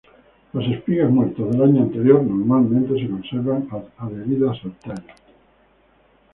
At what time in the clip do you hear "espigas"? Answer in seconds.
0.67-1.11